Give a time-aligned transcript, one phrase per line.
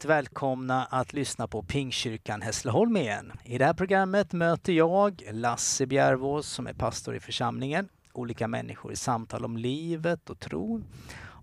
[0.00, 3.32] Varmt välkomna att lyssna på Pingkyrkan Hässleholm igen.
[3.44, 8.92] I det här programmet möter jag Lasse Bjärvås som är pastor i församlingen, olika människor
[8.92, 10.82] i samtal om livet och tro,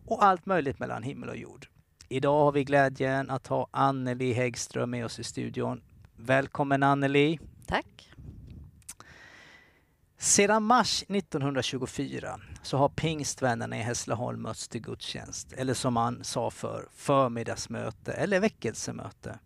[0.05, 1.67] och allt möjligt mellan himmel och jord.
[2.09, 5.81] Idag har vi glädjen att ha Anneli Häggström med oss i studion.
[6.16, 7.39] Välkommen Anneli!
[7.67, 8.16] Tack!
[10.20, 16.52] Sedan mars 1924 så har pingstvännerna i Hässleholm mötts till gudstjänst, eller som man sa
[16.52, 19.39] för förmiddagsmöte eller väckelsemöte,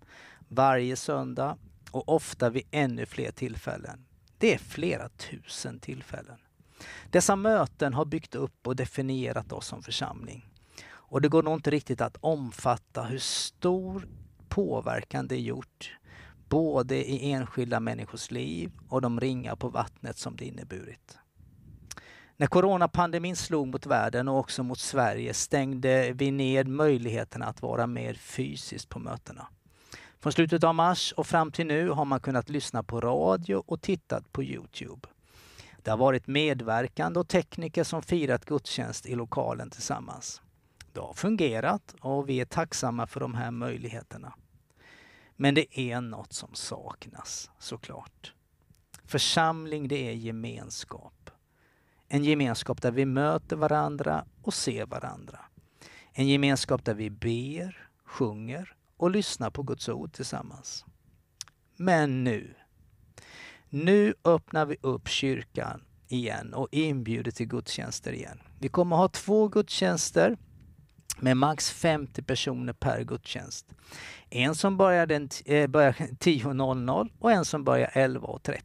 [0.48, 1.58] varje söndag
[1.92, 4.06] och ofta vid ännu fler tillfällen.
[4.38, 6.38] Det är flera tusen tillfällen.
[7.10, 10.50] Dessa möten har byggt upp och definierat oss som församling.
[10.84, 14.08] Och det går nog inte riktigt att omfatta hur stor
[14.50, 15.98] påverkan det gjort
[16.52, 21.18] både i enskilda människors liv och de ringar på vattnet som det inneburit.
[22.38, 27.88] När coronapandemin slog mot världen och också mot Sverige stängde vi ned möjligheterna att vara
[27.88, 29.48] mer fysiskt på mötena.
[30.20, 33.82] Från slutet av mars och fram till nu har man kunnat lyssna på radio och
[33.82, 35.08] tittat på Youtube.
[35.78, 40.42] Det har varit medverkande och tekniker som firat gudstjänst i lokalen tillsammans.
[40.94, 44.34] Det har fungerat och vi är tacksamma för de här möjligheterna.
[45.42, 48.34] Men det är något som saknas såklart.
[49.06, 51.30] Församling det är gemenskap.
[52.08, 55.40] En gemenskap där vi möter varandra och ser varandra.
[56.14, 60.86] En gemenskap där vi ber, sjunger och lyssnar på Guds ord tillsammans.
[61.78, 62.56] Men nu,
[63.70, 68.42] nu öppnar vi upp kyrkan igen och inbjuder till gudstjänster igen.
[68.60, 70.38] Vi kommer ha två gudstjänster
[71.20, 73.66] med max 50 personer per gudstjänst.
[74.34, 78.62] En som börjar, den, eh, börjar 10.00 och en som börjar 11.30.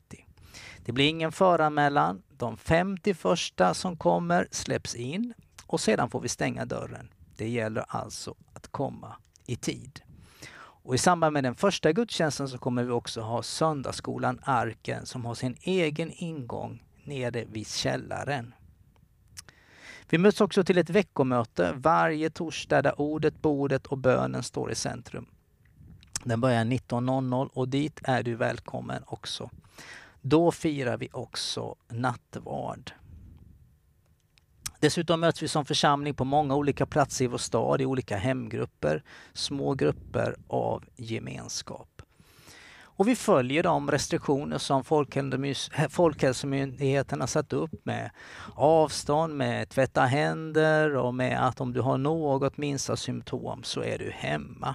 [0.85, 2.23] Det blir ingen föranmälan.
[2.29, 5.35] De 50 första som kommer släpps in
[5.67, 7.09] och sedan får vi stänga dörren.
[7.37, 9.17] Det gäller alltså att komma
[9.47, 10.01] i tid.
[10.59, 15.25] Och I samband med den första gudstjänsten så kommer vi också ha söndagsskolan Arken som
[15.25, 18.55] har sin egen ingång nere vid källaren.
[20.09, 24.75] Vi möts också till ett veckomöte varje torsdag där ordet, bordet och bönen står i
[24.75, 25.27] centrum.
[26.27, 29.51] Den börjar 19.00 och dit är du välkommen också.
[30.21, 32.91] Då firar vi också nattvard.
[34.81, 39.03] Dessutom möts vi som församling på många olika platser i vår stad i olika hemgrupper,
[39.33, 42.03] små grupper av gemenskap.
[42.79, 44.85] Och vi följer de restriktioner som
[45.91, 48.11] Folkhälsomyndigheten har satt upp med
[48.55, 53.99] avstånd, med tvätta händer och med att om du har något minsta symptom så är
[53.99, 54.75] du hemma.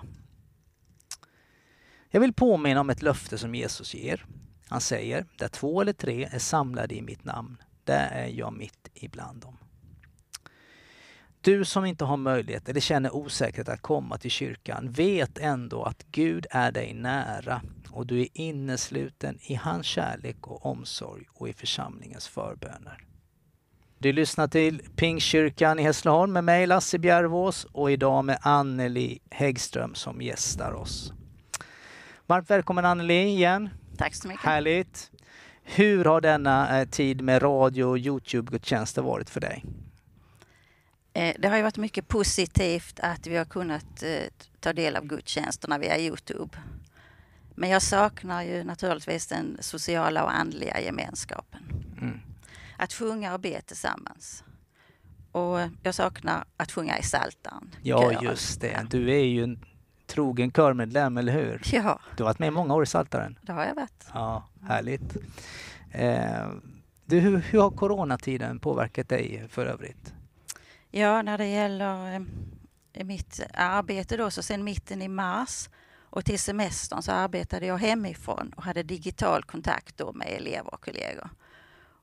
[2.14, 4.26] Jag vill påminna om ett löfte som Jesus ger.
[4.68, 8.90] Han säger, där två eller tre är samlade i mitt namn, där är jag mitt
[8.94, 9.58] ibland dem.
[11.42, 16.06] Du som inte har möjlighet eller känner osäkerhet att komma till kyrkan, vet ändå att
[16.12, 17.62] Gud är dig nära
[17.92, 23.06] och du är innesluten i hans kärlek och omsorg och i församlingens förböner.
[23.98, 29.96] Du lyssnar till Pingstkyrkan i Hässleholm med mig Lasse Bjärvås och idag med Anneli Häggström
[29.96, 31.14] som gästar oss.
[32.32, 33.70] Varmt välkommen Anneli igen.
[33.98, 34.46] Tack så mycket.
[34.46, 35.12] Härligt.
[35.64, 39.66] Hur har denna eh, tid med radio och Youtube-gudstjänster varit för dig?
[41.14, 44.10] Eh, det har ju varit mycket positivt att vi har kunnat eh,
[44.60, 46.58] ta del av gudstjänsterna via Youtube.
[47.56, 51.62] Men jag saknar ju naturligtvis den sociala och andliga gemenskapen.
[52.02, 52.20] Mm.
[52.78, 54.44] Att sjunga och be tillsammans.
[55.32, 57.76] Och jag saknar att sjunga i Psaltaren.
[57.82, 58.88] Ja, just det.
[58.90, 59.66] Du är ju en
[60.12, 61.62] trogen körmedlem, eller hur?
[61.74, 62.00] Ja.
[62.18, 63.40] Du har varit med många år i Psaltaren.
[63.42, 64.08] Det har jag varit.
[64.14, 65.18] Ja, härligt.
[65.92, 66.50] Eh,
[67.06, 70.14] du, hur, hur har coronatiden påverkat dig för övrigt?
[70.90, 72.26] Ja, när det gäller
[72.94, 75.70] eh, mitt arbete då, så sen mitten i mars
[76.12, 80.84] och till semestern så arbetade jag hemifrån och hade digital kontakt då med elever och
[80.84, 81.30] kollegor.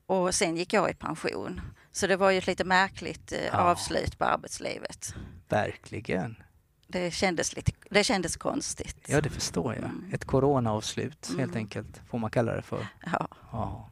[0.06, 1.60] Och sen gick jag i pension.
[1.93, 3.58] Så det var ju ett lite märkligt eh, ja.
[3.58, 5.14] avslut på arbetslivet.
[5.49, 6.37] Verkligen.
[6.90, 8.96] Det kändes, lite, det kändes konstigt.
[9.06, 9.85] Ja, det förstår jag.
[9.85, 10.11] Mm.
[10.12, 11.40] Ett coronaavslut mm.
[11.40, 12.87] helt enkelt, får man kalla det för.
[13.12, 13.29] Ja.
[13.52, 13.90] ja.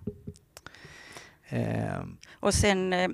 [1.48, 2.04] Eh.
[2.32, 3.08] Och sen eh,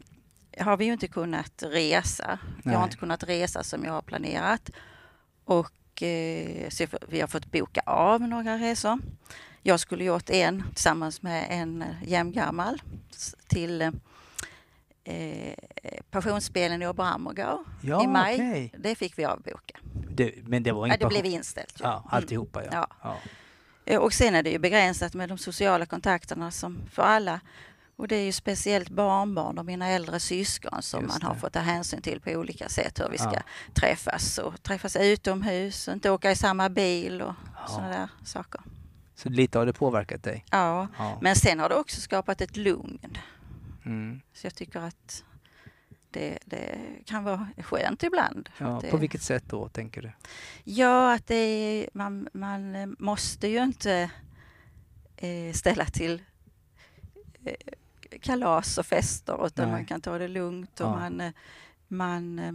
[0.59, 2.39] har vi ju inte kunnat resa.
[2.63, 2.73] Nej.
[2.73, 4.71] Jag har inte kunnat resa som jag har planerat.
[5.45, 8.99] Och eh, så vi har fått boka av några resor.
[9.63, 12.83] Jag skulle gjort en tillsammans med en eh, jämngammal
[13.49, 13.93] till
[15.05, 15.55] eh,
[16.11, 18.35] Passionsspelen i Oberammergård Ja, i maj.
[18.35, 18.73] okej.
[18.79, 19.79] Det fick vi avboka.
[20.11, 21.81] Det, men det var Ja, det blev inställt.
[21.81, 21.85] ju.
[21.85, 22.03] Ja, Mm.
[22.11, 22.69] alltihopa ja.
[22.73, 22.87] Ja.
[23.03, 23.17] ja.
[23.85, 27.41] Eh, Och sen är det ju begränsat med de sociala kontakterna som för alla.
[27.97, 31.41] Och det är ju speciellt barnbarn och mina äldre syskon som Just man har det.
[31.41, 33.43] fått ta hänsyn till på olika sätt hur vi ska Ja.
[33.75, 37.67] träffas och träffas utomhus och inte åka i samma bil och Ja.
[37.67, 38.61] sådana där saker.
[39.15, 40.45] Så lite har det påverkat dig?
[40.51, 41.19] Ja, Ja.
[41.21, 42.99] men sen har det också skapat ett lugn.
[43.85, 44.21] Mm.
[44.33, 45.25] Så jag tycker att
[46.11, 48.49] det, det kan vara skönt ibland.
[48.59, 50.13] ja det, på vilket sätt då, tänker du?
[50.65, 54.11] Ja, att det man, man eh, måste ju inte
[55.17, 56.23] eh, ställa till
[57.45, 57.55] eh,
[58.21, 59.73] kalas och fester utan Nej.
[59.77, 60.95] man kan ta det lugnt och Ja.
[60.95, 61.33] man, eh,
[61.89, 62.55] man eh,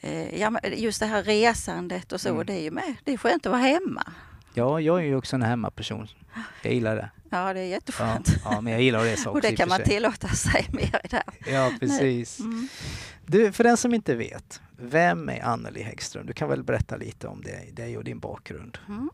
[0.00, 2.46] eh, ja, just det här resandet och så, Mm.
[2.46, 2.94] det är ju med.
[3.04, 4.12] Det är skönt att vara hemma.
[4.56, 6.06] Ja, jag är ju också en hemmaperson.
[6.62, 7.10] Jag gillar det.
[7.30, 8.28] Ja, det är Ja, jätteskönt.
[8.44, 11.08] ja men jag gillar att resa också och det kan man tillåta sig mer i
[11.08, 11.52] det här.
[11.54, 12.40] Ja, precis.
[12.40, 12.68] Mm.
[13.26, 16.26] Du, för den som inte vet, vem är Anneli Häggström?
[16.26, 18.78] Du kan väl berätta lite om dig, dig och din bakgrund?
[18.88, 19.10] Mm.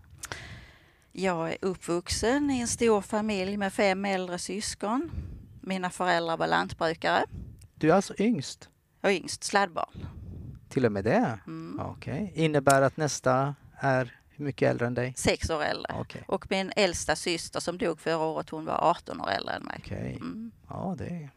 [1.12, 5.11] Jag är uppvuxen i en stor familj med fem äldre syskon.
[5.61, 7.25] Mina föräldrar var lantbrukare.
[7.75, 8.69] Du är alltså yngst,
[9.00, 10.06] Jag är yngst sladdbarn.
[10.69, 11.38] till och med det?
[11.47, 11.81] Mm.
[11.81, 12.33] Okej.
[12.35, 15.15] Innebär att nästa är mycket äldre än dig?
[15.17, 15.94] Sex år äldre.
[15.99, 16.25] Okej.
[16.29, 19.81] Och min äldsta syster som dog förra året, hon var 18 år äldre än mig.
[19.85, 20.17] Okej.
[20.21, 20.50] Mm.
[20.69, 21.31] Ja, det är...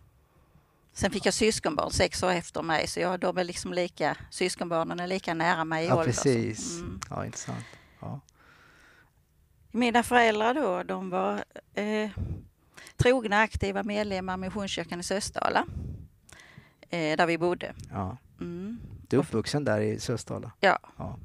[0.94, 5.00] Sen fick jag syskonbarn sex år efter mig, så jag, de är liksom lika, syskonbarnen
[5.00, 6.06] är lika nära mig i Ja, ålder.
[6.06, 6.80] precis.
[6.80, 7.00] Mm.
[7.10, 7.66] Ja, intressant.
[8.00, 8.20] Ja.
[9.72, 11.44] Mina föräldrar då, de var
[11.74, 12.10] eh,
[12.98, 15.66] trogna aktiva medlemmar i Missionskyrkan i Sösdala,
[16.90, 17.74] eh, där vi bodde.
[17.92, 18.18] ja.
[18.42, 18.80] Mm.
[19.10, 20.52] Du är uppvuxen där i Sösdala?
[20.60, 20.80] Ja.
[20.98, 21.20] Ja.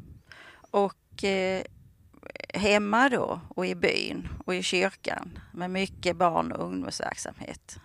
[0.71, 0.94] Och
[1.25, 1.62] eh,
[2.55, 7.76] hemma då och i byn och i kyrkan med mycket barn och ungdomsverksamhet.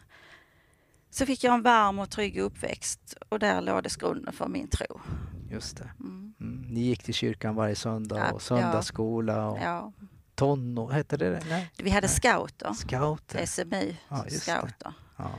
[1.10, 5.02] Så fick jag en varm och trygg uppväxt och där lades grunden för min tro.
[5.50, 5.90] Just det.
[6.00, 6.34] Mm.
[6.40, 6.62] Mm.
[6.62, 9.94] Ni gick till kyrkan varje söndag och söndagsskola och Ja.
[10.36, 11.44] tonår, hette det det?
[11.50, 11.72] Nej?
[11.78, 12.16] Vi hade Nej.
[12.16, 13.46] scouter, Scouter?
[13.46, 14.52] SMU Ja, just det.
[14.52, 14.94] scouter.
[15.18, 15.32] Ja.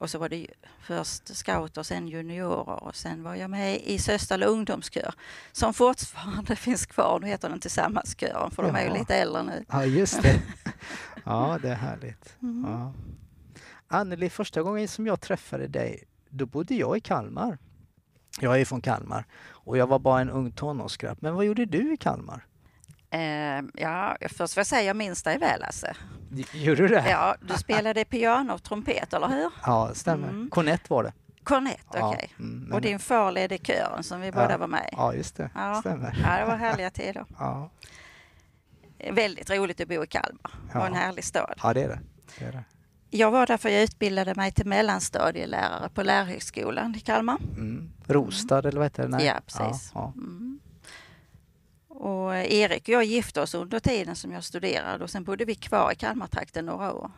[0.00, 0.46] Och så var det
[0.82, 5.14] först scouter, sen juniorer och sen var jag med i Sösdala ungdomskör
[5.52, 7.20] som fortfarande finns kvar.
[7.20, 9.64] Nu heter den Tillsammanskören för de är ju lite äldre nu.
[9.68, 10.40] ja, just det.
[11.24, 12.36] Ja, det är härligt.
[12.42, 12.70] Mm.
[12.70, 12.92] Ja.
[13.88, 17.58] Anneli, första gången som jag träffade dig, då bodde jag i Kalmar.
[18.40, 21.18] Jag är från Kalmar och jag var bara en ung tonårsgrabb.
[21.20, 22.46] Men vad gjorde du i Kalmar?
[23.10, 25.94] Eh, ja, först får jag säga jag minns dig väl Lasse.
[26.52, 27.10] Gjorde du det?
[27.10, 29.50] Ja, du spelade piano och trumpet, eller hur?
[29.66, 30.28] Ja, stämmer.
[30.28, 30.50] Mm.
[30.50, 31.12] Cornett var det.
[31.44, 32.32] Cornett, Ja, okej.
[32.38, 34.94] mm, men- Och din far ledde kören som vi båda var med i.
[34.96, 35.50] Ja, just det.
[35.54, 35.74] Ja.
[35.74, 36.18] Stämmer.
[36.24, 37.24] Ja, det var härliga tider.
[37.38, 37.70] Ja.
[39.12, 40.50] Väldigt roligt att bo i Kalmar.
[40.74, 40.86] Ja.
[40.86, 41.54] en härlig stad.
[41.62, 42.00] ja, det är det.
[42.38, 42.64] det, är det.
[43.10, 47.36] Jag var där för jag utbildade mig till mellanstadielärare på Lärarhögskolan i Kalmar.
[47.56, 47.90] Mm.
[48.06, 49.08] Rostad, eller vad heter det?
[49.08, 49.26] Nej.
[49.26, 49.90] Ja, precis.
[49.94, 50.60] Ja, Mm.
[52.00, 55.44] Och eh, Erik och jag gifte oss under tiden som jag studerade och sen bodde
[55.44, 57.10] vi kvar i Kalmartrakten några år.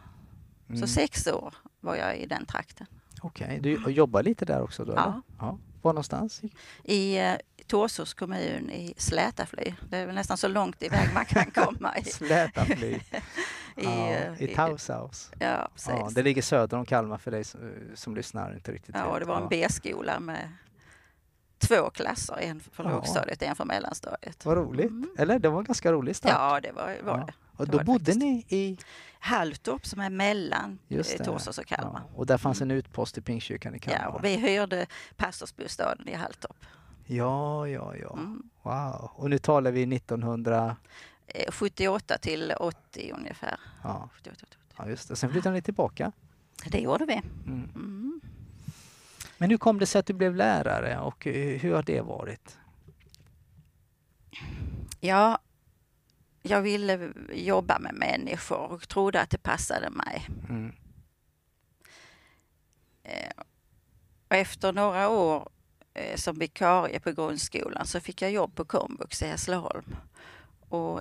[0.66, 0.76] ja.
[0.76, 2.86] Så sex år var jag i den trakten.
[3.20, 4.92] Okej, du jobbar lite där också då?
[4.96, 5.22] Ja.
[5.38, 5.58] Ja.
[5.82, 6.42] Var någonstans?
[6.84, 7.34] I eh,
[7.66, 9.74] Torsås kommun i Slätafly.
[9.90, 11.98] Det är väl nästan så långt iväg man kan komma.
[11.98, 12.92] I, Slätafly.
[12.96, 13.00] i,
[13.76, 15.30] ja, eh, I Taushaus.
[15.38, 15.90] Ja, precis.
[15.90, 17.60] Ja, det ligger söder om Kalmar för dig som,
[17.94, 20.48] som lyssnar inte riktigt Ja, och det var en B-skola med
[21.76, 22.90] två klasser, en för Ja.
[22.90, 24.44] lågstadiet och en för mellanstadiet.
[24.44, 24.90] Vad roligt.
[24.90, 25.10] Mm.
[25.18, 26.32] Eller det var en ganska rolig start.
[26.32, 27.24] Ja, det var, var Ja.
[27.26, 27.32] det.
[27.56, 28.18] Och då det bodde faktiskt.
[28.20, 28.78] ni i...
[29.24, 31.02] Halltorp som är mellan eh.
[31.24, 32.00] Torsås och Kalmar.
[32.08, 34.18] Ja, och där fanns en utpost i Pingstkyrkan i Ja, Kalmar.
[34.18, 34.86] och vi hyrde
[35.16, 36.56] pastorsbostaden i Halltorp.
[37.06, 38.12] ja, ja, ja.
[38.12, 38.42] Mm.
[38.62, 39.10] Wow.
[39.14, 40.76] Och nu talar vi 1900...
[41.26, 43.56] Eh, 78 till 80 ungefär.
[43.82, 44.56] Ja, 78, 80.
[44.76, 45.16] ja just det.
[45.16, 46.12] Sen flyttade ni tillbaka.
[46.66, 47.22] Det gjorde vi.
[47.46, 47.68] Mm.
[47.74, 48.20] Mm.
[49.42, 52.58] Men hur kom det sig att du blev lärare och eh, hur har det varit?
[55.00, 55.38] Ja,
[56.42, 60.28] jag ville jobba med människor och trodde att det passade mig.
[60.48, 60.72] Mm.
[63.02, 63.32] Eh,
[64.28, 65.48] och efter några år
[65.94, 69.96] eh, som vikarie på grundskolan så fick jag jobb på komvux i Hässleholm.
[70.68, 71.00] Och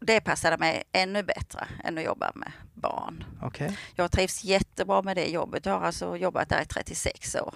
[0.00, 3.24] det passade mig ännu bättre än att jobba med barn.
[3.42, 3.78] Okej.
[3.94, 5.66] Jag trivs jättebra med det jobbet.
[5.66, 7.54] Jag har alltså jobbat där i 36 år.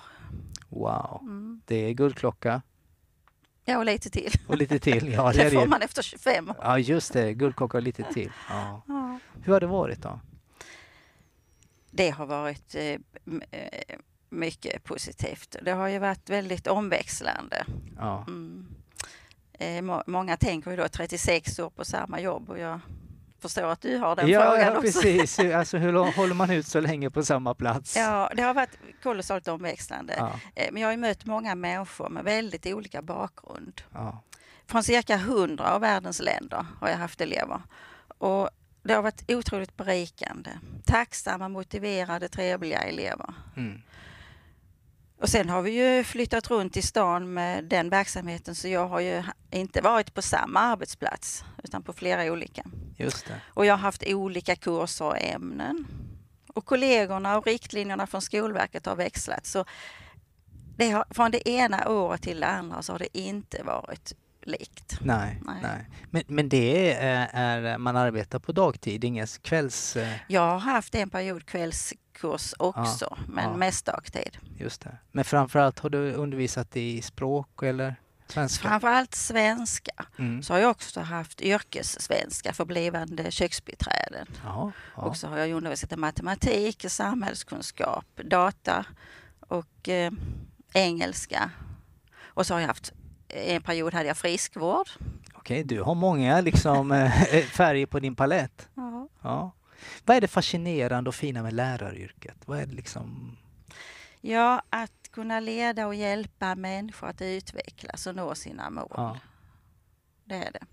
[0.68, 1.18] Wow.
[1.22, 1.60] Mm.
[1.66, 2.62] Det är guldklocka
[3.64, 4.32] Ja, och lite till.
[4.46, 5.12] och lite till.
[5.12, 5.66] Ja, det Det får det.
[5.66, 6.56] man efter 25 år.
[6.60, 7.34] Ja, just det.
[7.34, 8.32] Guldklocka och lite till.
[8.48, 8.82] Ja.
[8.88, 9.18] Ja.
[9.42, 10.20] Hur har det varit då?
[11.90, 12.82] Det har varit eh,
[13.50, 13.96] eh,
[14.30, 15.56] mycket positivt.
[15.62, 17.64] Det har ju varit väldigt omväxlande.
[17.96, 18.24] Ja.
[18.28, 18.53] Mm.
[19.58, 22.80] Eh, må- många tänker ju då 36 år på samma jobb och jag
[23.40, 24.80] förstår att du har den ja, frågan ja, också.
[25.02, 25.38] precis.
[25.54, 27.96] Alltså, hur lång- håller man ut så länge på samma plats?
[27.96, 30.14] Ja, det har varit kolossalt omväxlande.
[30.18, 33.82] Ja, Eh, Men jag har mött många människor med väldigt olika bakgrund.
[33.92, 34.23] ja.
[34.66, 37.62] Från cirka 100 av världens länder har jag haft elever.
[38.18, 38.49] Och
[38.82, 40.50] det har varit otroligt berikande.
[40.84, 43.34] Tacksamma, motiverade, trevliga elever.
[43.56, 43.82] Mm.
[45.21, 49.00] Och sen har vi ju flyttat runt i stan med den verksamheten så jag har
[49.00, 52.62] ju inte varit på samma arbetsplats utan på flera olika.
[52.97, 53.40] Just det.
[53.47, 55.87] Och jag har haft olika kurser och ämnen.
[56.54, 59.47] Och kollegorna och riktlinjerna från Skolverket har växlat.
[59.47, 59.64] Så
[60.76, 64.99] det har, från det ena året till det andra så har det inte varit likt.
[65.00, 65.56] Nej, nej.
[65.62, 65.87] Nej.
[66.11, 69.97] Men, men det är, är, man arbetar på dagtid, ingen kvälls...
[69.97, 71.47] eh, Jag har haft en period
[72.14, 73.56] kvällskurs också, men ja.
[73.56, 74.38] mest dagtid.
[74.56, 74.99] Just det.
[75.12, 78.68] Men framförallt har du undervisat i språk eller svenska?
[78.68, 80.06] Framförallt svenska.
[80.18, 80.42] Mm.
[80.42, 84.26] Så har jag också haft yrkessvenska för blivande köksbiträden.
[84.44, 85.02] Ja, ja.
[85.02, 88.87] Och så har jag undervisat i matematik, samhällskunskap, data
[89.49, 90.12] och eh,
[90.73, 91.50] engelska.
[92.25, 92.92] Och så har jag haft
[93.28, 94.88] en period hade jag friskvård.
[95.35, 97.11] Okej, du har många liksom, eh,
[97.52, 98.68] färger på din palett.
[99.23, 99.52] Ja.
[100.04, 102.36] Vad är det fascinerande och fina med läraryrket?
[102.44, 103.36] Vad är det liksom...
[104.20, 108.88] ja, att kunna leda och hjälpa människor att utvecklas och nå sina mål.
[108.96, 109.18] Ja.
[110.24, 110.64] Det är det.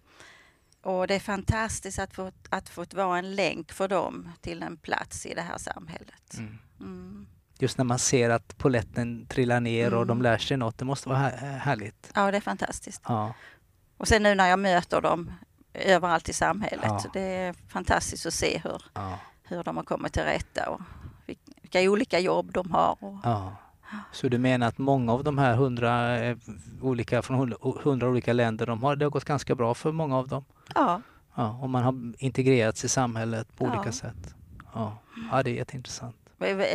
[0.89, 4.77] Och det är fantastiskt att få, att få vara en länk för dem till en
[4.77, 6.33] plats i det här samhället.
[6.37, 6.57] Mm.
[6.79, 7.27] Mm.
[7.59, 10.07] Just när man ser att poletten trillar ner och Mm.
[10.07, 10.77] de lär sig något.
[10.77, 12.11] Det måste vara här- härligt.
[12.15, 13.01] Ja, det är fantastiskt.
[13.07, 13.33] Ja,
[13.97, 15.33] Och sen nu när jag möter dem
[15.73, 16.85] överallt i samhället.
[16.85, 17.03] Ja.
[17.13, 20.81] Det är fantastiskt att se hur, ja, hur de har kommit till rätta och
[21.27, 22.97] vil- vilka olika jobb de har.
[22.99, 23.55] Och, ja.
[24.11, 26.37] Så du menar att många av de här hundra eh,
[26.81, 30.27] olika, från hundra, olika länder, de har, det har gått ganska bra för många av
[30.27, 30.45] dem?
[30.75, 31.01] ja,
[31.35, 34.35] Ja, och man har integrerats i samhället på olika sätt.
[34.73, 34.97] Ja.
[35.31, 36.15] ja, det är jätteintressant.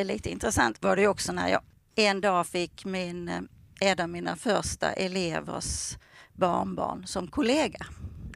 [0.04, 1.60] lite intressant var det också när jag
[1.94, 3.40] en dag fick min, eh,
[3.80, 5.96] en av mina första elevers
[6.32, 7.86] barnbarn som kollega.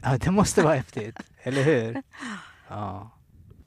[0.03, 2.03] Ja, det måste vara häftigt, eller hur?
[2.67, 3.11] Ja.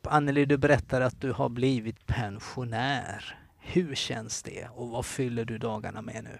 [0.02, 3.38] Anneli, du berättade att du har blivit pensionär.
[3.58, 6.38] Hur känns det och vad fyller du dagarna med nu?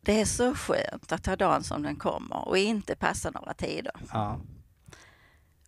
[0.00, 3.92] Det är så skönt att ta dagen som den kommer och inte passa några tider.
[4.12, 4.40] Ja.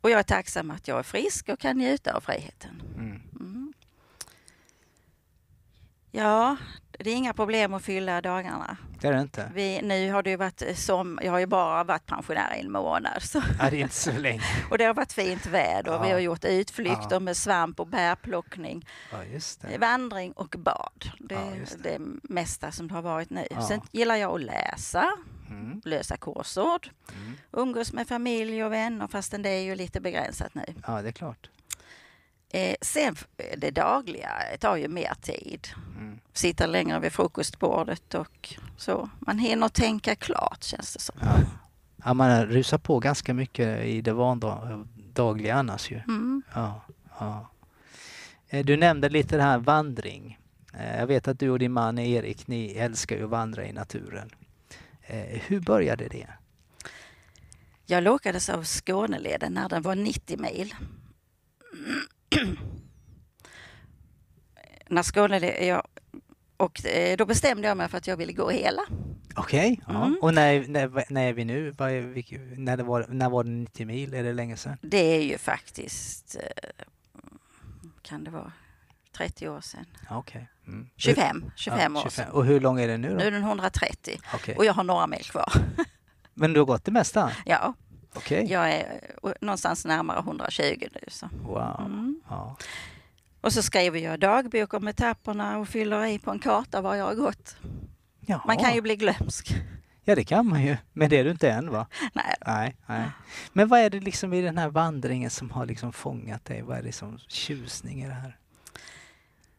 [0.00, 2.82] Och jag är tacksam att jag är frisk och kan njuta av friheten.
[2.94, 3.22] Mm.
[3.40, 3.72] Mm.
[6.10, 6.56] Ja,
[6.90, 8.76] det är inga problem att fylla dagarna.
[9.02, 9.50] Det är det inte?
[9.54, 12.72] Vi, nu har det ju varit som, jag har ju bara varit pensionär i en
[12.72, 13.22] månad.
[13.22, 14.42] Så, Ja, det är inte så länge.
[14.70, 16.14] och det har varit fint väder och vi Ja.
[16.14, 17.20] har gjort utflykter Ja.
[17.20, 19.18] med svamp och bärplockning, Ja,
[19.78, 21.10] vandring och bad.
[21.18, 21.98] Det Ja, är just det.
[21.98, 23.46] det mesta som det har varit nu.
[23.50, 23.62] Ja.
[23.68, 25.12] Sen gillar jag att läsa,
[25.50, 25.80] Mm.
[25.84, 27.32] lösa korsord, Mm.
[27.52, 30.64] umgås med familj och vänner fastän det är ju lite begränsat nu.
[30.86, 31.50] Ja, det är klart.
[32.54, 33.16] Eh, sen
[33.56, 34.30] det dagliga
[34.60, 35.68] tar ju mer tid.
[35.98, 36.18] Mm.
[36.32, 39.10] Sitta längre vid frukostbordet och så.
[39.18, 41.16] Man hinner tänka klart känns det som.
[41.20, 41.34] Ja.
[42.04, 45.96] Ja, man rusar på ganska mycket i det vardagliga annars ju.
[45.96, 46.42] Mm.
[46.54, 46.80] Ja,
[47.18, 47.50] ja.
[48.48, 50.38] Eh, Du nämnde lite det här vandring.
[50.74, 53.72] Eh, Jag vet att du och din man Erik, ni älskar ju att vandra i
[53.72, 54.30] naturen.
[55.02, 56.26] Eh, Hur började det?
[57.86, 60.74] Jag lockades av Skåneleden när den var 90 mil.
[64.88, 65.86] När Skåneleden, jag,
[66.56, 68.82] och eh, då bestämde jag mig för att jag ville gå hela.
[69.36, 70.04] Okej, ja.
[70.06, 70.18] Mm.
[70.22, 71.70] och när, när, när är vi nu?
[71.70, 74.14] Vilk- när, det var, när var det 90 mil?
[74.14, 74.76] Är det länge sedan?
[74.82, 76.84] Det är ju faktiskt, eh,
[78.02, 78.52] kan det vara
[79.16, 79.84] 30 år sedan?
[80.10, 80.48] Okej.
[80.66, 80.88] Mm.
[80.96, 82.10] 25, 25 Ja, år 25.
[82.10, 82.32] sedan.
[82.34, 83.14] Och hur lång är den nu då?
[83.14, 84.56] Nu är den 130 Okej.
[84.56, 85.52] och jag har några mil kvar.
[86.34, 87.32] Men du har gått det mesta?
[87.46, 87.74] Ja,
[88.14, 88.46] Okej.
[88.50, 91.00] jag är eh, någonstans närmare 120 nu.
[91.08, 91.28] Så.
[91.42, 91.80] Wow.
[91.80, 92.20] Mm.
[92.28, 92.56] Ja.
[93.40, 97.04] Och så skriver jag dagbok om etapperna och fyller i på en karta var jag
[97.04, 97.56] har gått.
[98.20, 98.42] Jaha.
[98.46, 99.54] Man kan ju bli glömsk.
[100.04, 100.76] Ja, det kan man ju.
[100.92, 101.86] Men det är du inte än va?
[102.12, 103.10] Nej, Nej, nej.
[103.52, 106.62] Men vad är det liksom i den här vandringen som har liksom fångat dig?
[106.62, 108.38] Vad är det som tjusning i det här?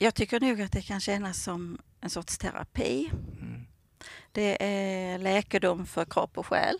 [0.03, 3.09] jag tycker nog att det kan kännas som en sorts terapi.
[3.41, 3.67] Mm.
[4.31, 6.75] Det är läkedom för kropp och själ.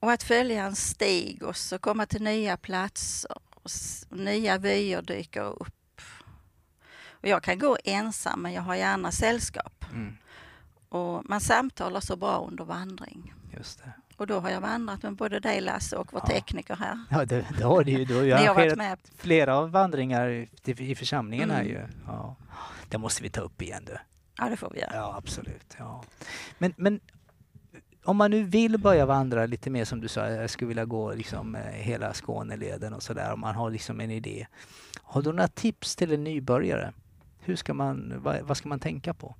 [0.00, 3.70] Och att följa en stig och så komma till nya platser och
[4.10, 6.00] nya vyer dyker upp.
[7.10, 9.84] Och jag kan gå ensam men jag har gärna sällskap.
[9.92, 10.16] Mm.
[10.88, 13.34] Och man samtalar så bra under vandring.
[13.56, 13.92] Just det.
[14.16, 16.28] Och då har jag vandrat med både dig Lasse och vår Ja.
[16.34, 17.04] tekniker här.
[17.10, 18.04] Ja, det, det har du ju.
[18.04, 18.98] Du har ju arrangerat med.
[19.16, 21.72] flera av vandringar i, i församlingen här Mm.
[21.72, 21.88] ju.
[22.06, 22.36] Ja.
[22.88, 23.98] Det måste vi ta upp igen du.
[24.38, 24.90] Ja, det får vi göra.
[24.94, 25.76] Ja, absolut.
[25.78, 26.04] Ja.
[26.58, 27.00] Men, men
[28.06, 31.12] om man nu vill börja vandra lite mer som du sa, jag skulle vilja gå
[31.14, 34.46] liksom eh, hela Skåneleden och sådär, om man har liksom en idé.
[35.02, 36.92] Har du några tips till en nybörjare?
[37.38, 39.34] Hur ska man, vad, vad ska man tänka på?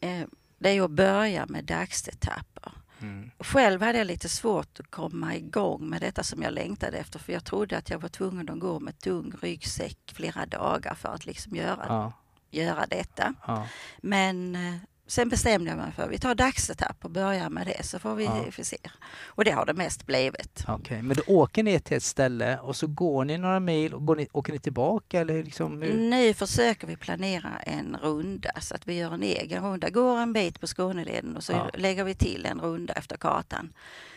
[0.00, 0.26] Eh,
[0.58, 2.72] det är att börja med dagsetapper.
[3.00, 3.30] Mm.
[3.38, 7.32] Själv hade jag lite svårt att komma igång med detta som jag längtade efter för
[7.32, 11.26] jag trodde att jag var tvungen att gå med tung ryggsäck flera dagar för att
[11.26, 12.12] liksom göra, Ja,
[12.50, 13.34] göra detta.
[13.46, 13.66] ja,
[13.98, 14.74] Men eh,
[15.12, 18.14] sen bestämde jag mig för att vi tar dagsetapp och börjar med det så får
[18.14, 18.44] vi Ja.
[18.64, 18.76] se.
[19.24, 20.64] Och det har det mest blivit.
[20.68, 21.02] okej.
[21.02, 24.16] Men då åker ni till ett ställe och så går ni några mil och går
[24.16, 25.82] ni, åker ni tillbaka eller liksom?
[25.82, 25.94] Hur?
[25.98, 29.90] Nu försöker vi planera en runda så att vi gör en egen runda.
[29.90, 31.70] Går en bit på Skåneleden och så Ja.
[31.74, 33.72] lägger vi till en runda efter kartan.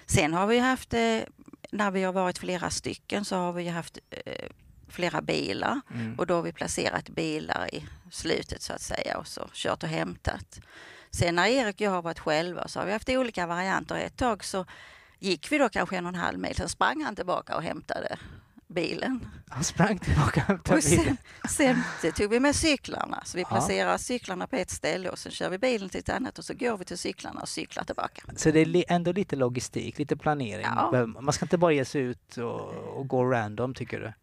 [0.05, 1.19] Sen har vi haft, eh,
[1.71, 4.45] när vi har varit flera stycken så har vi haft eh,
[4.95, 6.15] flera bilar Mm.
[6.19, 9.89] och då har vi placerat bilar i slutet så att säga och så kört och
[9.89, 10.59] hämtat.
[11.11, 13.95] Sen när Erik och jag har varit själva så har vi haft olika varianter.
[13.95, 14.65] Ett tag så
[15.19, 18.17] gick vi då kanske en och en halv mil, sen sprang han tillbaka och hämtade
[18.67, 19.27] bilen.
[19.49, 21.17] Han sprang tillbaka och hämtade sen, bilen.
[21.49, 23.21] sen så tog vi med cyklarna.
[23.25, 23.47] Så vi Ja.
[23.47, 26.53] placerar cyklarna på ett ställe och sen kör vi bilen till ett annat och så
[26.53, 28.21] går vi till cyklarna och cyklar tillbaka.
[28.35, 30.65] Så det är ändå lite logistik, lite planering.
[30.65, 31.05] Ja.
[31.05, 34.13] Man ska inte bara ge sig ut och, och gå random tycker du?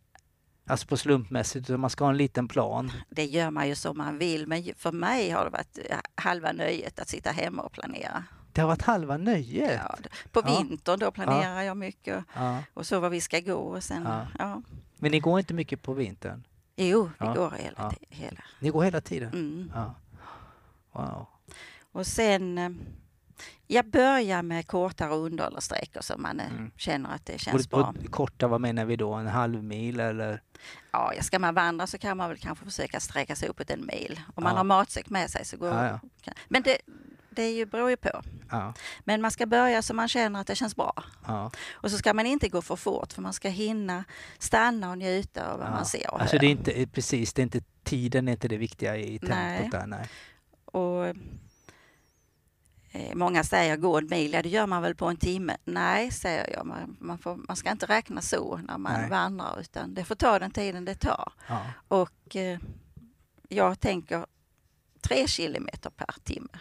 [0.73, 2.93] Alltså på slumpmässigt, utan man ska ha en liten plan.
[3.11, 6.52] Det gör man ju som man vill men för mig har det varit eh, halva
[6.52, 8.25] nöjet att sitta hemma och planera.
[8.52, 9.81] Det har varit halva nöjet.
[9.85, 9.97] Ja,
[10.33, 10.59] på Ja.
[10.59, 12.59] vintern då planerar jag mycket Ja.
[12.75, 14.26] och så var vi ska gå och sen, Ja.
[14.38, 14.62] ja.
[14.97, 16.47] Men ni går inte mycket på vintern?
[16.76, 17.35] Jo, vi Ja.
[17.35, 17.93] går hela, Ja.
[18.09, 18.41] hela.
[18.61, 19.29] Ni går hela tiden?
[19.33, 19.73] Mm.
[19.75, 19.95] Ja.
[20.93, 21.26] Wow.
[21.93, 22.71] Och sen, eh,
[23.67, 26.71] jag börjar med korta rundor eller sträckor så man eh, Mm.
[26.77, 27.95] känner att det känns bra.
[28.05, 29.13] och korta, vad menar vi då?
[29.13, 30.43] En halv mil eller?
[30.91, 34.21] Ja, ska man vandra så kan man väl kanske försöka sträcka sig uppåt en mil.
[34.35, 34.57] Om man Ja.
[34.57, 36.01] har matsäck med sig så går Ja, ja.
[36.23, 36.79] kan- Men det,
[37.31, 38.23] det är ju, beror ju på.
[38.51, 38.75] Ja.
[39.05, 41.05] Men man ska börja så man känner att det känns bra.
[41.26, 41.50] ja.
[41.73, 44.05] Och så ska man inte gå för fort för man ska hinna
[44.39, 45.71] stanna och njuta av vad ja.
[45.73, 46.41] man ser och Alltså hör.
[46.41, 49.69] det är inte, precis, det är inte tiden är inte det viktiga i tempot Nej.
[49.73, 49.87] där.
[49.87, 50.09] Nej.
[50.65, 51.15] Och, eh,
[53.15, 55.57] många säger gå en mil, ja det gör man väl på en timme.
[55.65, 59.11] Nej, säger jag, man, man, får, man ska inte räkna så när man Nej.
[59.11, 61.33] vandrar utan det får ta den tiden det tar.
[61.49, 61.63] Ja.
[61.89, 62.59] Och eh,
[63.49, 64.26] jag tänker
[65.00, 66.59] tre kilometer per timme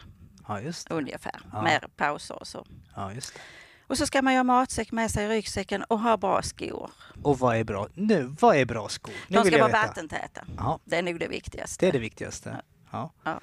[0.48, 0.94] ja, just det.
[0.94, 1.62] ungefär Ja.
[1.62, 2.66] med pauser och så.
[2.96, 3.40] Ja, just det.
[3.88, 6.92] Och så ska man ha matsäck med sig i ryggsäcken och ha bra skor.
[7.24, 7.88] Och vad är bra?
[7.94, 9.14] Nu, vad är bra skor?
[9.28, 10.46] Nu De ska vara vattentäta.
[10.58, 11.86] Ja, Det är nog det viktigaste.
[11.86, 12.62] det är det viktigaste.
[12.92, 13.40] Ja, Ja.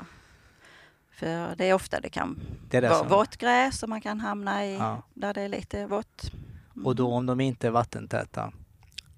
[1.18, 4.66] För det är ofta det kan det vara som, vått gräs och man kan hamna
[4.66, 5.02] i ja.
[5.14, 6.30] där det är lite vått.
[6.74, 6.86] Mm.
[6.86, 8.52] Och då om de inte är vattentäta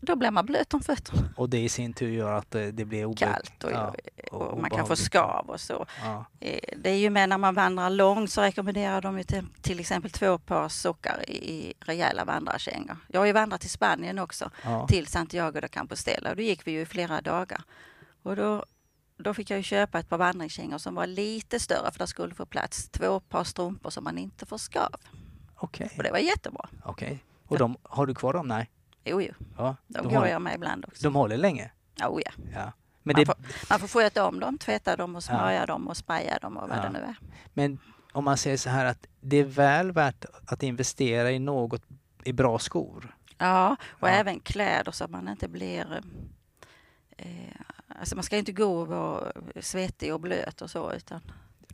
[0.00, 1.28] Då blir man blöt om fötterna.
[1.36, 3.94] och det i sin tur gör att det, det blir obehag- Kallt och, ja,
[4.30, 4.98] och man kan få obehagligt.
[4.98, 5.86] skav och så.
[6.04, 9.46] Ja, Eh, Det är ju med när man vandrar långt så rekommenderar de ju till,
[9.62, 12.96] till exempel två par sockar i, rejäla vandrarkängor.
[13.08, 14.50] Jag har ju vandrat till Spanien också,
[14.88, 16.34] till Santiago de Compostela.
[16.34, 17.62] Då gick vi ju i flera dagar.
[18.22, 18.64] Och då,
[19.22, 22.35] då fick jag ju köpa ett par vandringskängor som var lite större för där skulle
[22.35, 24.94] få plats två par strumpor som man inte får skav.
[25.56, 25.90] Okej.
[25.96, 26.68] Och det var jättebra.
[26.85, 27.24] okej.
[27.46, 28.48] Och de, har du kvar dem?
[28.48, 28.70] Nej?
[29.04, 31.02] Jo, jo, Ja, de, de, går håller, jag med ibland också.
[31.02, 31.70] de håller länge?
[32.09, 32.30] Oh, ja.
[32.54, 32.72] Ja.
[33.02, 33.35] Men, Man, det, får,
[33.70, 35.26] man får sköta om dem, tvätta dem och Ja.
[35.38, 36.83] smörja dem och spraya dem och vad Ja.
[36.83, 37.14] det nu är.
[37.54, 37.78] men
[38.12, 41.83] om man säger så här att det är väl värt att investera i något,
[42.24, 43.16] i bra skor?
[43.38, 44.12] Ja, och Ja.
[44.12, 46.02] även kläder så att man inte blir...
[47.16, 47.28] Eh,
[48.00, 51.20] alltså man ska inte gå och vara svettig och blöt och så utan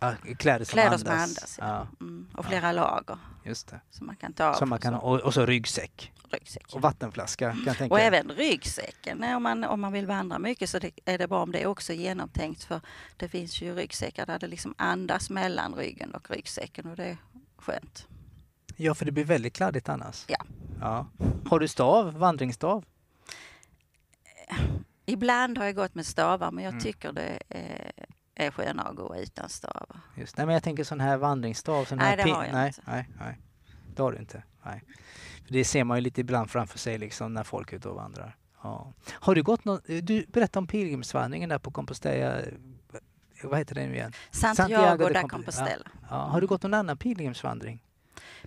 [0.01, 1.01] Ja, kläder som kläder andas.
[1.03, 1.57] som andas.
[1.61, 1.67] Ja.
[1.67, 3.81] Ja, Mm, och flera lager just det.
[3.91, 4.55] som man kan ta.
[4.55, 6.13] Som man kan, och och, och så ryggsäck.
[6.23, 6.75] så, ryggsäck.
[6.75, 7.95] Och vattenflaska kan jag tänka.
[7.95, 9.25] Och även ryggsäcken.
[9.25, 11.67] Om man, om man vill vandra mycket så det, är det bra om det är
[11.67, 12.81] också genomtänkt för
[13.17, 17.17] det finns ju ryggsäckar där det liksom andas mellan ryggen och ryggsäcken och det är
[17.57, 18.07] skönt.
[18.77, 20.25] Ja, för det blir väldigt kladdigt annars.
[20.29, 20.45] Ja.
[20.81, 21.07] ja.
[21.51, 22.13] Har du stav?
[22.19, 22.85] Vandringsstav?
[25.07, 26.83] Ibland har jag gått med stavar men jag Mm.
[26.83, 27.93] tycker det är,
[28.35, 30.01] är skönare att gå utan stavar.
[30.17, 30.37] Just.
[30.37, 31.85] Nej, men jag tänker sån här vandringsstav.
[31.85, 32.83] Sån Nej, här det har jag nej, inte.
[32.87, 33.39] Nej, nej.
[33.97, 34.43] Det har du inte.
[34.65, 34.83] Nej.
[35.47, 37.97] För det ser man ju lite ibland framför sig liksom när folk är ute och
[37.97, 38.37] vandrar.
[38.63, 38.93] Ja.
[39.13, 42.43] Har du gått någon, du berättade om pilgrimsvandringen där på Compostela.
[43.43, 44.13] Vad heter det nu igen?
[44.31, 45.87] Santiago, Santiago de Compostela.
[46.11, 46.17] Ja.
[46.17, 47.83] Har du gått någon annan pilgrimsvandring?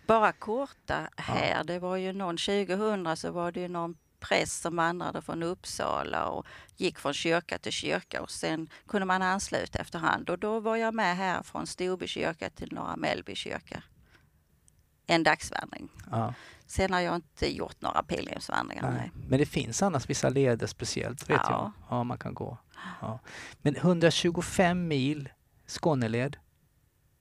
[0.08, 1.64] Bara korta här.
[1.64, 6.26] Det var ju någon 2000 så var det ju någon präst som vandrade från Uppsala
[6.26, 6.46] och
[6.78, 10.94] gick från kyrka till kyrka och sen kunde man ansluta efterhand och då var jag
[10.94, 13.84] med här från Storby kyrka till Norra Mellby kyrka.
[15.08, 15.90] En dagsvandring.
[16.12, 16.34] Ja.
[16.66, 18.84] Sen har jag inte gjort några pilgrimsvandringar.
[18.92, 18.94] Nej.
[18.94, 19.12] Nej.
[19.30, 21.50] Men det finns annars vissa leder speciellt vet Ja.
[21.50, 21.98] jag.
[21.98, 22.58] Ja, man kan gå.
[23.02, 23.20] Ja.
[23.62, 25.30] Men 125 mil
[25.68, 26.38] Skåneled.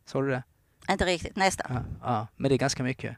[0.05, 0.43] Sa du det?
[0.91, 1.67] Inte riktigt, nästan.
[1.75, 3.17] Ja, ja, men det är ganska mycket.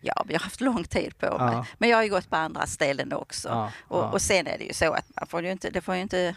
[0.00, 1.46] Ja, vi har haft lång tid på Ja.
[1.50, 1.64] mig.
[1.78, 3.48] Men jag har ju gått på andra ställen också.
[3.48, 4.10] Ja, Och, ja.
[4.12, 6.36] och sen är det ju så att man får ju inte, det får ju inte,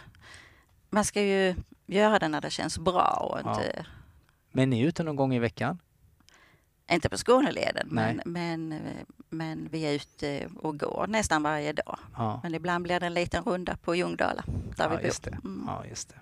[0.90, 1.54] man ska ju
[1.86, 3.50] göra det när det känns bra och Ja.
[3.60, 3.86] inte,
[4.52, 5.78] Men ni är ute någon gång i veckan?
[6.90, 8.80] inte på Skåneleden, men, men,
[9.30, 11.98] men vi är ute och går nästan varje dag.
[12.16, 14.44] Ja, Men ibland blir det en liten runda på Ljungdala
[14.76, 15.04] där ja vi bor.
[15.04, 15.30] just det.
[15.30, 15.64] Mm.
[15.66, 16.14] Ja, just det.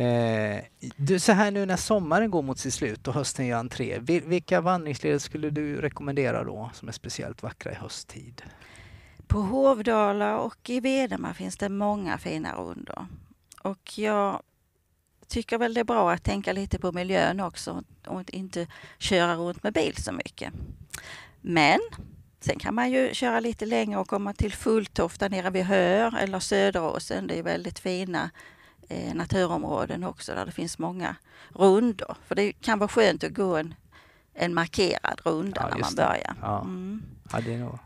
[0.00, 0.64] Eh,
[0.96, 4.26] du, så här nu när sommaren går mot sitt slut och hösten gör entré, vil-
[4.26, 8.42] vilka vandringsleder skulle du rekommendera då som är speciellt vackra i hösttid?
[9.26, 13.06] På Hovdala och i Vedema finns det många fina rundor.
[13.62, 14.42] Och jag
[15.28, 18.66] tycker väl det är bra att tänka lite på miljön också och inte
[18.98, 20.52] köra runt med bil så mycket.
[21.40, 21.80] Men
[22.40, 26.40] sen kan man ju köra lite längre och komma till Fulltofta nere vid Höör eller
[26.40, 27.26] Söderåsen.
[27.26, 28.30] Det är väldigt fina
[28.90, 31.16] eh, naturområden också där det finns många
[31.54, 32.16] rundor.
[32.26, 33.74] För det kan vara skönt att gå en,
[34.34, 36.34] en markerad runda Ja, när man börjar.
[36.40, 36.60] Ja.
[36.60, 37.02] Mm.
[37.32, 37.78] Ja, det är nog...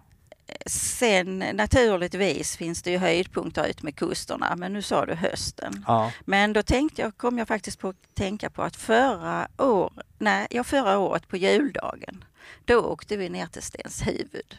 [0.67, 5.85] Sen naturligtvis finns det ju höjdpunkter ut med kusterna, men nu sa du hösten.
[5.87, 9.93] Ja, Men då tänkte jag, kom jag faktiskt på att tänka på att förra, år,
[10.19, 12.25] nej, ja, förra året på juldagen,
[12.65, 14.57] då åkte vi ner till Stenshuvud.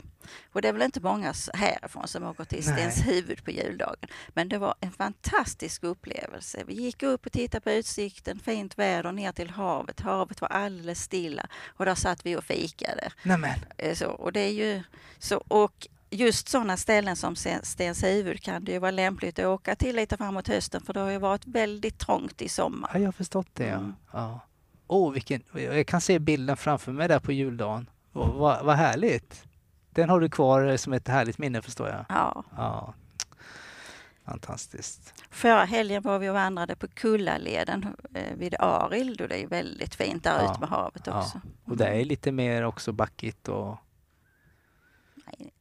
[0.53, 2.63] Och det är väl inte många härifrån som åker till.
[2.63, 4.09] Stenshuvud på juldagen.
[4.29, 6.63] Men det var en fantastisk upplevelse.
[6.67, 9.99] Vi gick upp och tittade på utsikten, fint väder ner till havet.
[9.99, 13.11] Havet var alldeles stilla och där satt vi och fikade.
[13.23, 13.59] nämen.
[13.77, 14.83] Eh, Så, och det är ju
[15.19, 19.75] så, och just sådana ställen som Sten- Stenshuvud kan det ju vara lämpligt att åka
[19.75, 22.89] till lite framåt hösten för det har ju varit väldigt trångt i sommar.
[22.93, 23.65] Ja, jag har förstått det.
[23.67, 23.73] Ja.
[23.77, 23.93] Mm.
[24.13, 24.39] Ja.
[24.87, 25.43] Åh, vilken...
[25.53, 27.89] Jag kan se bilden framför mig där på juldagen.
[28.11, 29.43] Vad, vad, vad härligt.
[29.89, 32.05] Den har du kvar som ett härligt minne förstår jag.
[32.09, 32.43] Ja.
[32.57, 32.93] Ja.
[34.25, 35.23] Fantastiskt.
[35.29, 39.95] Förra helgen var vi och vandrade på Kullaleden eh, vid Arild och det är väldigt
[39.95, 40.51] fint där Ja.
[40.51, 41.19] ute med havet Ja.
[41.19, 41.41] också.
[41.65, 43.77] Och det är lite mer också backigt och...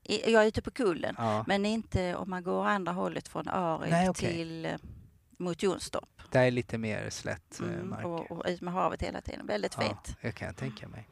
[0.02, 1.44] Jag är ute på kullen, Ja.
[1.46, 4.30] men inte om man går andra hållet från Arild okej.
[4.32, 4.72] till eh,
[5.38, 8.04] mot Jonstorp Det är lite mer slätt eh, mm, mark.
[8.04, 9.46] och, och ut med havet hela tiden.
[9.46, 10.16] Väldigt Ja, fint.
[10.22, 11.08] det kan jag tänka mig.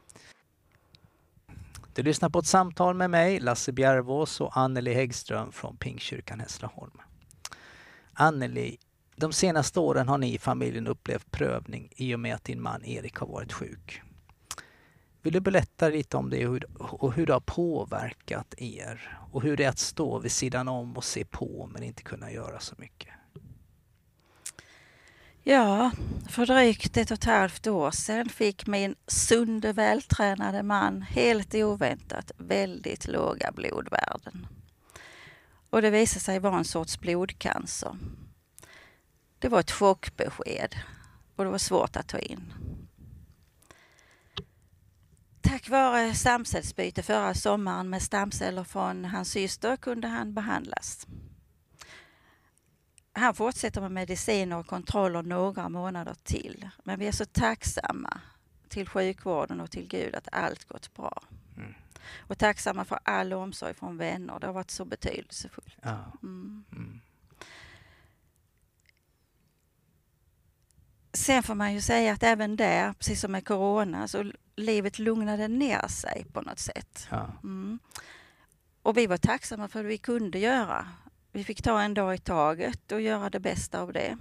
[1.95, 7.01] Du lyssnar på ett samtal med mig, Lasse Bjärvås och Anneli Häggström från Pingstkyrkan Hässleholm.
[8.13, 8.77] Anneli,
[9.15, 12.85] de senaste åren har ni i familjen upplevt prövning i och med att din man
[12.85, 14.01] Erik har varit sjuk.
[15.21, 16.47] Vill du berätta lite om det
[16.79, 20.97] och hur det har påverkat er och hur det är att stå vid sidan om
[20.97, 23.09] och se på men inte kunna göra så mycket?
[25.45, 25.91] Ja,
[26.29, 32.31] för drygt ett och ett halvt år sedan fick min sunde, vältränade man helt oväntat
[32.37, 34.47] väldigt låga blodvärden.
[35.69, 37.97] Och det visade sig vara en sorts blodcancer.
[39.39, 40.75] Det var ett chockbesked
[41.35, 42.53] och det var svårt att ta in.
[45.41, 51.07] Tack vare stamcellsbyte förra sommaren med stamceller från hans syster kunde han behandlas.
[53.13, 56.69] Han fortsätter med mediciner och kontroller några månader till.
[56.83, 58.21] Men vi är så tacksamma
[58.69, 61.23] till sjukvården och till Gud att allt gått bra.
[61.57, 61.73] Mm.
[62.17, 64.39] Och tacksamma för all omsorg från vänner.
[64.39, 65.77] Det har varit så betydelsefullt.
[65.81, 66.11] Ja.
[66.23, 66.63] Mm.
[66.71, 67.01] Mm.
[71.13, 75.47] Sen får man ju säga att även där, precis som med corona, så livet lugnade
[75.47, 77.07] ner sig på något sätt.
[77.11, 77.31] Ja.
[77.43, 77.79] Mm.
[78.81, 80.87] Och vi var tacksamma för att vi kunde göra.
[81.35, 84.17] Vi fick ta en dag i taget och göra det bästa av det.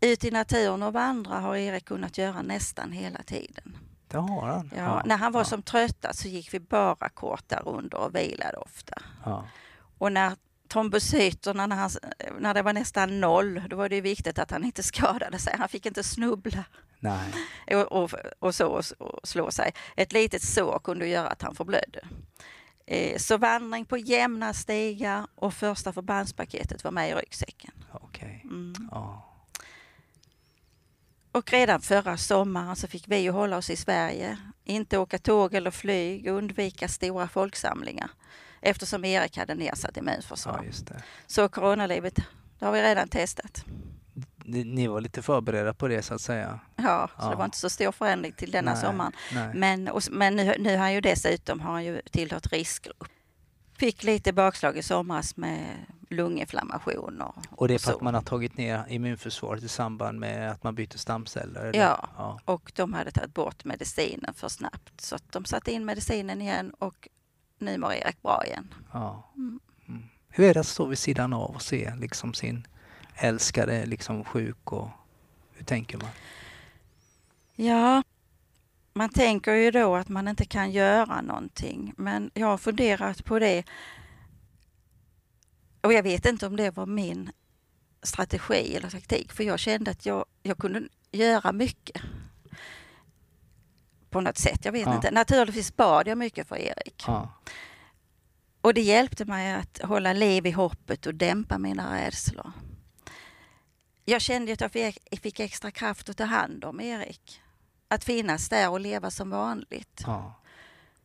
[0.00, 3.78] Ut i naturen och vandra har Erik kunnat göra nästan hela tiden.
[4.08, 4.70] Det har han.
[4.76, 8.56] Ja, när han var ja, som tröttast så gick vi bara korta rundor och vilade
[8.56, 8.94] ofta.
[9.24, 9.46] Ja.
[9.98, 10.32] Och när
[10.68, 11.90] trombocyterna, när, han,
[12.38, 15.54] när det var nästan noll, då var det viktigt att han inte skadade sig.
[15.58, 16.64] Han fick inte snubbla
[17.00, 17.32] Nej.
[17.76, 19.72] och, och, och så och, och slå sig.
[19.96, 22.00] Ett litet sår kunde göra att han förblödde.
[22.86, 27.72] Eh, så vandring på jämna stigar och första förbandspaketet var med i ryggsäcken.
[27.92, 28.40] Okej.
[28.44, 28.88] Mm.
[28.90, 29.28] Ja.
[31.32, 34.38] Och redan förra sommaren så fick vi ju hålla oss i Sverige.
[34.64, 38.10] Inte åka tåg eller flyg och undvika stora folksamlingar
[38.60, 40.70] eftersom Erik hade nedsatt immunförsvar.
[40.90, 40.96] ja.
[41.26, 42.14] Så coronalivet,
[42.58, 43.64] det har vi redan testat.
[44.44, 46.60] Ni, var lite förberedda på det så att säga?
[46.76, 47.30] Ja, så Ja.
[47.30, 49.12] det var inte så stor förändring till denna Nej, sommaren.
[49.34, 49.54] Nej.
[49.54, 53.04] Men, och, men nu, nu har han ju dessutom har han ju tillhört riskgrupp.
[53.78, 55.66] Fick lite bakslag i somras med
[56.10, 57.96] lunginflammation och, Och det är för så.
[57.96, 61.60] att man har tagit ner immunförsvaret i samband med att man byter stamceller?
[61.60, 61.80] Eller?
[61.80, 62.08] Ja.
[62.16, 62.40] ja.
[62.44, 65.00] och de hade tagit bort medicinen för snabbt.
[65.00, 67.08] Så att de satte in medicinen igen och
[67.58, 68.74] nu mår Erik bra igen.
[68.92, 69.32] ja.
[69.36, 69.60] Mm.
[69.88, 70.02] Mm.
[70.28, 72.66] Hur är det att stå vid sidan av och se liksom sin
[73.14, 74.88] älskade liksom sjuk och
[75.52, 76.10] hur tänker man?
[77.54, 78.02] Ja,
[78.92, 83.38] man tänker ju då att man inte kan göra någonting, men jag har funderat på
[83.38, 83.64] det.
[85.80, 87.30] Och jag vet inte om det var min
[88.02, 92.02] strategi eller taktik, för jag kände att jag, jag kunde göra mycket.
[94.10, 94.94] På något sätt, jag vet Ja.
[94.94, 95.10] inte.
[95.10, 97.04] Naturligtvis bad jag mycket för Erik.
[97.06, 97.28] Ja.
[98.60, 102.52] Och det hjälpte mig att hålla liv i hoppet och dämpa mina rädslor.
[104.04, 107.40] Jag kände att jag fick, extra kraft att ta hand om Erik.
[107.88, 110.02] Att finnas där och leva som vanligt.
[110.06, 110.34] Ja.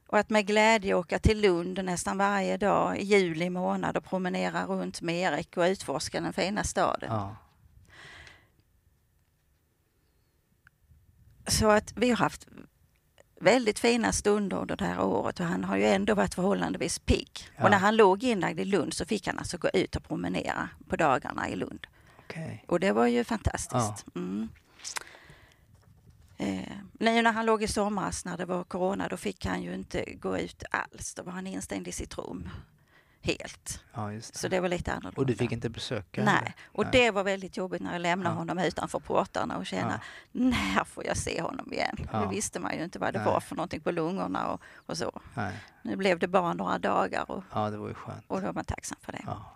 [0.07, 4.65] Och att med glädje åka till Lund nästan varje dag i juli månad och promenera
[4.65, 7.09] runt med Erik och utforska den fina staden.
[7.11, 7.35] Ja.
[11.47, 12.47] Så att vi har haft
[13.39, 17.29] väldigt fina stunder under det här året och han har ju ändå varit förhållandevis pigg.
[17.55, 17.63] Ja.
[17.63, 20.69] Och när han låg inlagd i Lund så fick han alltså gå ut och promenera
[20.87, 21.87] på dagarna i Lund.
[22.29, 22.63] Okej.
[22.67, 24.05] Och det var ju fantastiskt.
[24.15, 24.49] Mm.
[26.37, 29.73] Eh, nu när han låg i somras när det var corona då fick han ju
[29.73, 31.13] inte gå ut alls.
[31.13, 32.49] Då var han instängd i sitt rum
[33.21, 33.83] helt.
[33.93, 34.21] Ja, det.
[34.35, 35.21] Så det var lite annorlunda.
[35.21, 36.53] Och du fick inte besöka Nej, henne?
[36.65, 36.91] och Nej.
[36.91, 38.39] det var väldigt jobbigt när jag lämnade Ja.
[38.39, 41.97] honom utanför portarna och känna när får jag se honom igen?
[42.11, 42.19] Ja.
[42.19, 43.25] Det visste man ju inte vad det Nej.
[43.27, 45.21] var för någonting på lungorna och, och så.
[45.33, 45.53] Nej.
[45.81, 48.23] Nu blev det bara några dagar och, Ja, det var ju skönt.
[48.27, 49.21] och då var man tacksam för det.
[49.25, 49.53] Ja.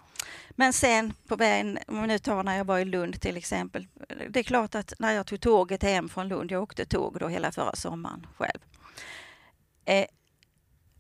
[0.52, 3.88] Men sen på vägen, om vi nu tar när jag var i Lund till exempel.
[4.30, 7.28] Det är klart att när jag tog tåget hem från Lund, jag åkte tåg då
[7.28, 8.60] hela förra sommaren själv.
[9.86, 10.06] Eh,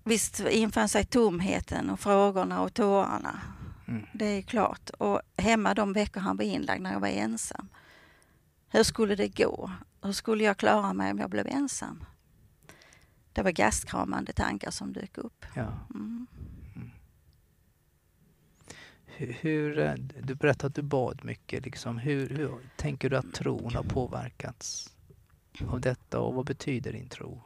[0.03, 3.41] visst infann sig tomheten och frågorna och tårarna.
[3.87, 4.05] Mm.
[4.13, 4.89] Det är klart.
[4.89, 7.69] Och hemma de veckor han var inlagd när jag var ensam.
[8.69, 9.71] Hur skulle det gå?
[10.01, 12.03] Hur skulle jag klara mig om jag blev ensam?
[13.33, 15.45] Det var gastkramande tankar som dök upp.
[15.55, 15.87] Ja.
[15.93, 16.27] Mm.
[19.17, 19.93] Hur, hur, eh,
[20.23, 21.65] du berättade att du bad mycket.
[21.65, 21.97] Liksom.
[21.97, 24.93] Hur, hur tänker du att tron har påverkats
[25.67, 27.41] av detta och vad betyder din tro?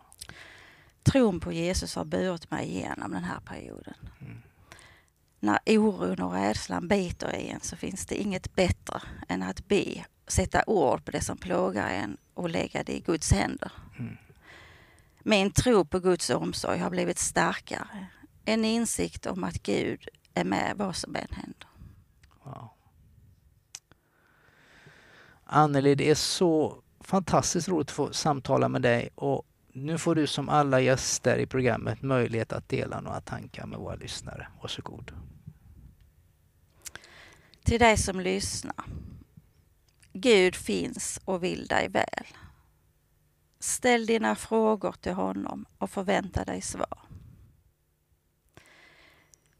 [1.04, 3.96] Tron på Jesus har burit mig igenom den här perioden.
[4.22, 4.38] Mm.
[5.40, 10.06] När oron och rädslan biter i en så finns det inget bättre än att be,
[10.28, 13.72] sätta ord på det som plågar en och lägga det i Guds händer.
[14.00, 14.18] Mm.
[15.24, 18.08] Min tro på Guds omsorg har blivit starkare.
[18.46, 21.70] En insikt om att Gud är med vad som än händer.
[22.44, 22.70] Wow.
[25.44, 30.28] Anneli, det är så fantastiskt roligt att få samtala med dig och nu får du
[30.28, 34.48] som alla gäster i programmet möjlighet att dela några tankar med våra lyssnare.
[34.62, 35.12] Varsågod.
[37.64, 38.86] Till dig som lyssnar.
[40.14, 42.28] Gud finns och vill dig väl.
[43.60, 47.05] Ställ dina frågor till honom och förvänta dig svar.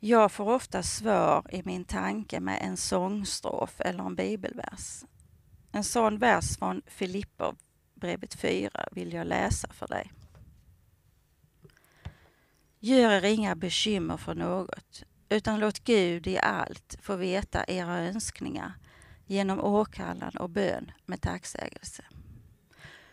[0.08, 5.04] Jag får ofta svar i min tanke med en sångstrof eller en bibelvers.
[5.72, 10.12] En sån vers från Filipperbrevet 4 vill jag läsa för dig.
[12.80, 18.74] Gör er inga bekymmer för något, utan låt Gud i allt få veta era önskningar
[19.26, 22.04] genom åkallan och bön med tacksägelse.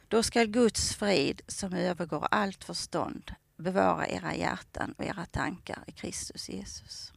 [0.08, 5.92] Då skall Guds frid, som övergår allt förstånd, bevara era hjärtan och era tankar i
[5.92, 7.12] Kristus Jesus.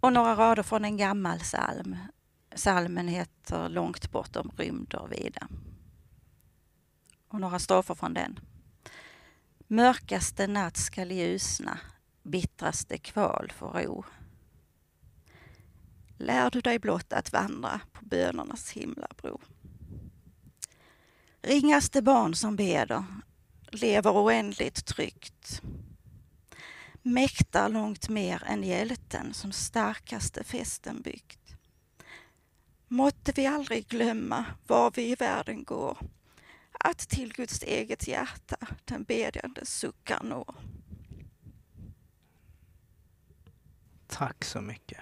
[0.00, 1.96] Och några rader från en gammal psalm.
[2.54, 5.48] Psalmen heter Långt bortom rymd och vida.
[7.28, 8.40] Och några strofer från den.
[9.66, 11.78] Mörkaste natt skall ljusna,
[12.22, 14.04] bittraste kval få ro.
[16.16, 19.40] Lär du dig blott att vandra på bönernas himlabro.
[21.44, 23.04] Ringaste barn som beder
[23.70, 25.62] lever oändligt tryggt.
[27.02, 31.56] Mäktar långt mer än hjälten som starkaste festen byggt.
[32.88, 35.98] Måtte vi aldrig glömma var vi i världen går
[36.72, 40.54] att till Guds eget hjärta den bedjande suckar når.
[44.06, 45.00] Tack så mycket.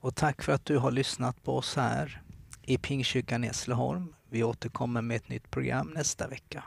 [0.00, 2.22] Och tack för att du har lyssnat på oss här
[2.62, 4.15] i Pingstkyrkan i Hässleholm.
[4.28, 6.64] Vi återkommer med ett nytt program nästa vecka.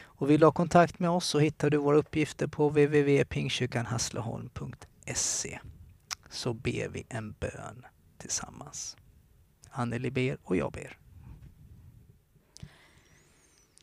[0.00, 5.58] Och vill du ha kontakt med oss så hittar du våra uppgifter på www.pingstkyrkanhässleholm.se
[6.30, 7.86] så ber vi en bön
[8.18, 8.96] tillsammans.
[9.70, 10.98] Anneli ber och jag ber.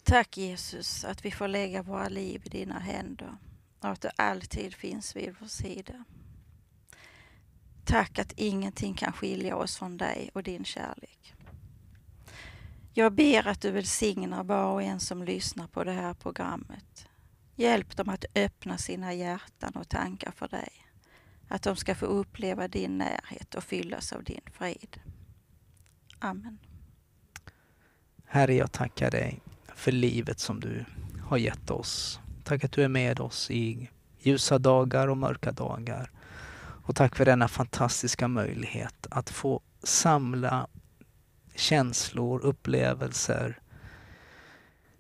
[0.04, 3.38] Tack Jesus att vi får lägga våra liv i dina händer
[3.80, 6.04] och att du alltid finns vid vår sida.
[7.86, 11.35] Tack att ingenting kan skilja oss från dig och din kärlek.
[12.98, 17.08] Jag ber att du välsignar var och en som lyssnar på det här programmet.
[17.56, 20.70] Hjälp dem att öppna sina hjärtan och tankar för dig.
[21.48, 25.00] Att de ska få uppleva din närhet och fyllas av din frid.
[26.20, 26.58] Amen.
[28.26, 29.42] Herre, jag tackar dig
[29.76, 30.86] för livet som du
[31.24, 32.20] har gett oss.
[32.44, 36.12] Tack att du är med oss i ljusa dagar och mörka dagar.
[36.86, 40.68] Och tack för denna fantastiska möjlighet att få samla
[41.56, 43.60] känslor, upplevelser,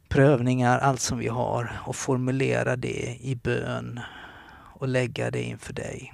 [0.10, 4.00] prövningar, allt som vi har och formulera det i bön
[4.76, 6.13] och lägga det inför dig.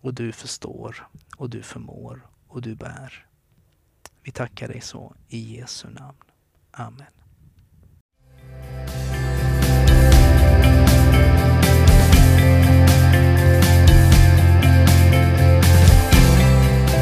[0.00, 3.26] Och du förstår och du förmår och du bär.
[4.22, 6.18] Vi tackar dig så i Jesu namn.
[6.70, 7.21] Amen.